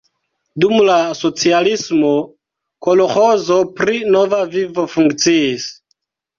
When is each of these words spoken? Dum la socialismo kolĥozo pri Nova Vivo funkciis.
Dum 0.63 0.71
la 0.87 0.95
socialismo 1.19 2.09
kolĥozo 2.87 3.61
pri 3.79 3.97
Nova 4.19 4.43
Vivo 4.57 4.91
funkciis. 4.99 5.73